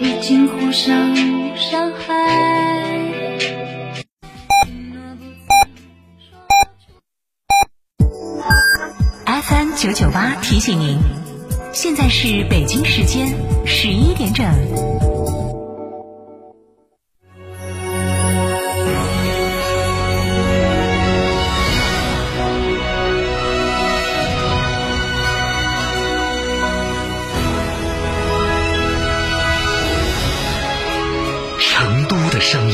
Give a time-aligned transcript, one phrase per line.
[0.00, 1.14] 已经互相
[1.56, 2.14] 伤害。
[9.42, 10.98] FM 九九八提醒您，
[11.72, 13.28] 现在是北京时间
[13.66, 14.46] 十一点整。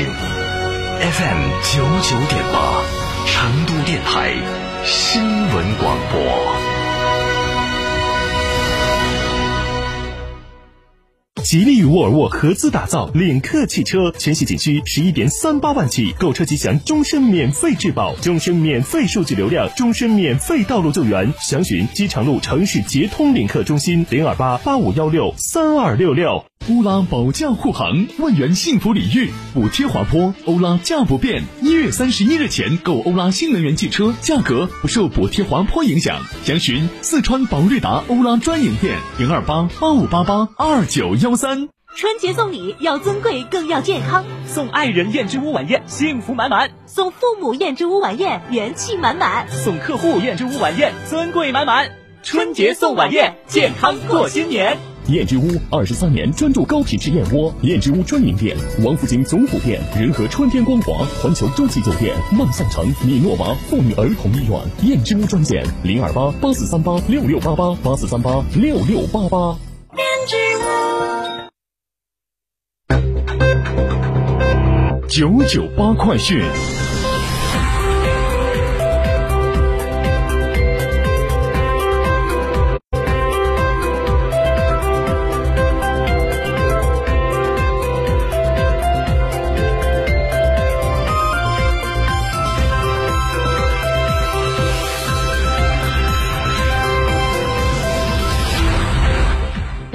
[0.00, 1.40] FM
[1.74, 2.84] 九九点八，
[3.26, 4.32] 成都电台
[4.84, 6.22] 新闻广播。
[11.42, 21.34] 吉利与沃尔沃合资打造领克汽车，全系仅需十一点三八万起，购车即享终身免费质保、终身免费数据流量、终身免费道路救援。
[21.40, 26.44] 详询机场路城市捷通领克中心零二八八五幺六三二六六。
[26.70, 31.42] 欧拉保驾护航，万元幸福礼遇，补贴滑坡，欧拉价不变。
[31.62, 36.20] 一月三十一日前购欧拉新能源汽车，价格不受补贴滑坡影响。
[36.44, 41.70] 详询四川宝瑞达欧拉专营店零二八八五八八二九幺三。
[41.96, 51.90] 春节送礼要尊贵更要健康，送爱人燕之屋晚宴，幸福满满；送父母燕之屋晚宴，元气满满；送客户燕之屋晚宴，尊贵满满。
[52.22, 54.87] 春节送晚宴，健康过新年。
[55.08, 64.60] 燕之屋二十三年专注高品质燕窝，燕之屋专营店：王府井总府店、仁和春天光华、环球洲际酒店、万象城、米诺娃妇女儿童医院。
[64.82, 69.56] 燕之屋专线：零二八八四三八六六八八八四三八六六八八。
[69.96, 70.04] 燕
[75.08, 76.38] 之屋九九八快讯。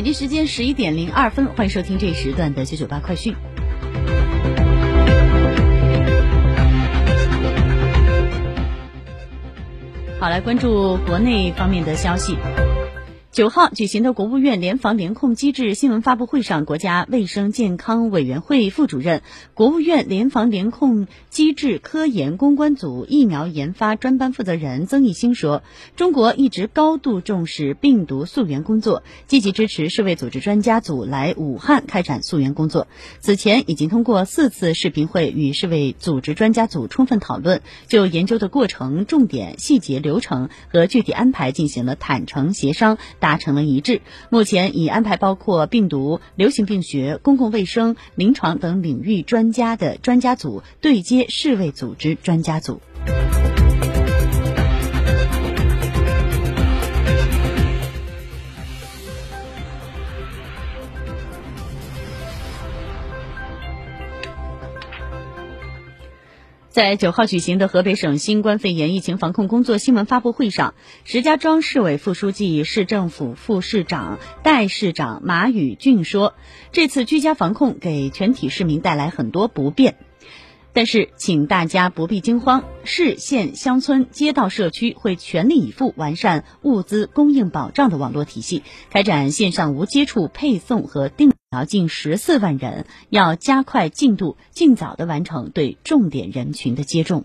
[0.00, 3.36] 北京时间十一点零二分，欢迎收听这一时段的九九八快讯。
[10.18, 12.34] 好，来关注国内方面的消息。
[13.40, 19.22] 九号举行的国务院联防联控机制新闻发布会上，国家卫生健康委员会副主任、
[19.54, 25.62] 国务院联防联控机制科研攻关组疫苗研发专班负责人曾益新说
[25.96, 32.88] ：“中国一直高度重视病毒溯源工作，积极支持世卫组织专家组来武汉开展溯源工作。
[33.20, 42.98] 此前已经通过四次视频会与世卫组织专家组充分讨论，就研究的过程、重点、细节、流程和具体安排进行了坦诚协商。”
[43.29, 52.80] 达达成了一致，目前已安排包括病毒、流行病学、公共卫生、临床等领域专家的专家组对接世卫组织专家组。
[66.70, 76.34] 在九号举行的河北省新冠肺炎疫情防控工作新闻发布会上，石家庄市委副书记、市政府副市长、代市长马宇俊说
[76.70, 79.96] ：“这次居家防控给全体市民带来很多不便。”
[80.72, 97.24] 但是，请大家不必惊慌，市县乡村街道社区会全力以赴完善物资供应保障的网络体系，开展线上无接触配送和订苗近十四万人，要加快进度，尽早的完成对重点人群的接种。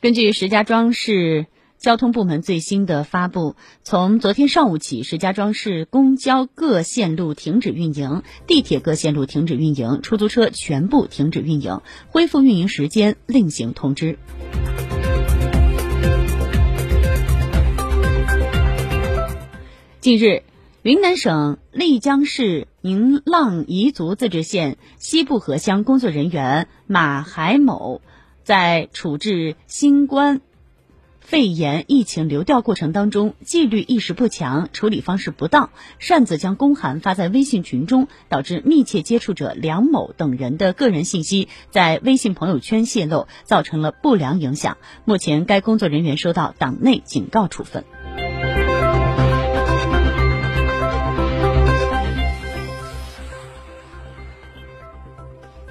[0.00, 1.46] 根据石家庄市。
[1.78, 3.54] 交通部门最新的发布，
[3.84, 14.18] 从昨天上午起，石家庄市公交各线路停止运营，地铁各线路停止运营，出租车全部停止运营，恢复运营时间另行通知。
[20.06, 20.44] 近日，
[20.82, 28.00] 云南省丽江市宁浪彝族自治县西部河乡工作人员马海某
[28.44, 30.40] 在处置新冠。
[31.18, 44.78] 肺炎疫情流调过程当中，纪律意识不强，处理方式不当，擅自将公函发在微信群中，导致密切接触者梁某等人的个人信息在微信朋友圈泄露，造成了不良影响。
[45.04, 47.84] 目前，该工作人员收到党内警告处分。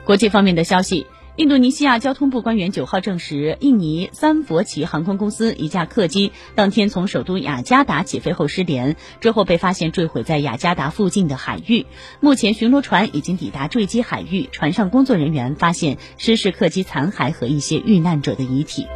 [0.05, 1.07] 国际方面的消息。
[1.35, 11.87] 印度尼西亚交通部官员九号证实，印尼三佛旗航空公司一架客机当天从首都雅加达起飞后失联，之后被发现坠毁在雅加达附近的海域。
[12.21, 18.87] 目前巡逻船已经抵达坠机海域，船上工作人员发现失事客机残骸和一些遇难者的遗体。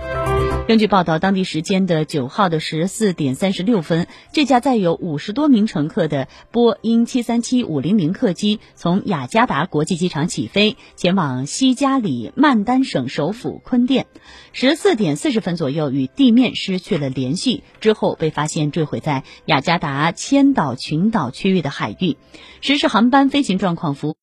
[0.69, 14.05] 根据报道，当地时间的九号的十四点三十六分，这架载有五十多名乘客的波音七三七五零零客机从雅加达国际机场起飞，前往西加里曼丹省首府坤甸。
[14.53, 22.15] 十四点四十分左右，与地面失去了联系，之后被发现坠毁在雅加达千岛群岛区域的海域。
[22.61, 24.17] 实时航班飞行状况服。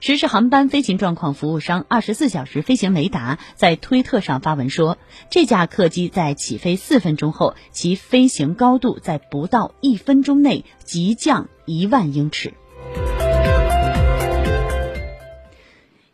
[0.00, 4.96] 实时航班飞行状况服务商二十四小时飞行雷达在推特上发文说，
[5.30, 12.54] 这架客机在起飞四分钟后，其飞行高度在不到一分钟内急降一万英尺。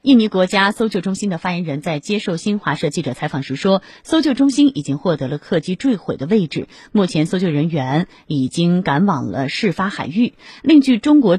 [0.02, 10.34] 印尼国家搜救中心的发言人，在接受新华社记者采访时说，搜救中心已经获得了客机坠毁的位置，目前搜救人员已经赶往了事发海域。
[10.62, 11.36] 另据中国。